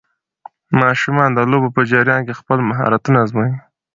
[0.81, 3.53] ماشومان د لوبو په جریان کې خپل مهارتونه ازمويي.